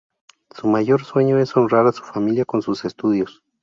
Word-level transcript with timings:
Su 0.49 0.67
mayor 0.67 1.03
sueño 1.05 1.37
es 1.37 1.55
honrar 1.55 1.85
a 1.85 1.91
su 1.91 2.01
familia 2.03 2.43
con 2.43 2.63
sus 2.63 2.85
estudios. 2.85 3.43